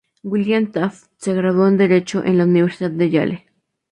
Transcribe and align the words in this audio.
William 0.23 0.71
Taft 0.71 1.11
se 1.17 1.31
graduó 1.35 1.67
en 1.67 1.77
Derecho 1.77 2.23
en 2.23 2.39
la 2.39 2.45
Universidad 2.45 2.89
de 2.89 3.09
Yale. 3.11 3.45